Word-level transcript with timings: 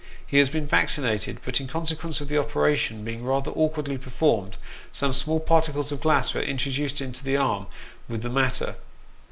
He 0.25 0.39
has 0.39 0.49
been 0.49 0.65
vaccinated, 0.65 1.37
but 1.45 1.61
in 1.61 1.67
consequence 1.67 2.19
of 2.19 2.27
the 2.27 2.39
operation 2.39 3.03
being 3.05 3.23
rather 3.23 3.51
awkwardly 3.51 3.99
performed, 3.99 4.57
some 4.91 5.13
small 5.13 5.39
particles 5.39 5.91
of 5.91 6.01
glass 6.01 6.33
were 6.33 6.41
introduced 6.41 7.01
into 7.01 7.23
the 7.23 7.37
arm 7.37 7.67
with 8.09 8.23
the 8.23 8.29
matter. 8.31 8.77